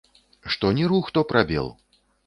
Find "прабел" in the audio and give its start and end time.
1.33-1.73